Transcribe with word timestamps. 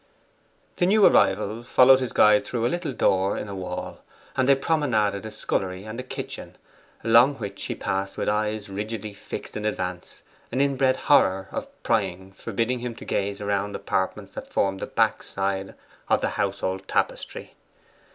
The 0.77 0.87
new 0.87 1.05
arrival 1.05 1.61
followed 1.61 1.99
his 1.99 2.11
guide 2.11 2.43
through 2.43 2.65
a 2.65 2.69
little 2.73 2.91
door 2.91 3.37
in 3.37 3.47
a 3.47 3.53
wall, 3.53 3.99
and 4.35 4.49
then 4.49 4.59
promenaded 4.59 5.27
a 5.27 5.29
scullery 5.29 5.83
and 5.83 5.99
a 5.99 6.01
kitchen, 6.01 6.57
along 7.03 7.35
which 7.35 7.63
he 7.65 7.75
passed 7.75 8.17
with 8.17 8.27
eyes 8.27 8.67
rigidly 8.67 9.13
fixed 9.13 9.55
in 9.55 9.63
advance, 9.63 10.23
an 10.51 10.59
inbred 10.59 10.95
horror 10.95 11.49
of 11.51 11.67
prying 11.83 12.31
forbidding 12.33 12.79
him 12.79 12.95
to 12.95 13.05
gaze 13.05 13.41
around 13.41 13.75
apartments 13.75 14.31
that 14.31 14.51
formed 14.51 14.79
the 14.79 14.87
back 14.87 15.21
side 15.21 15.75
of 16.09 16.21
the 16.21 16.29
household 16.29 16.87
tapestry. 16.87 17.53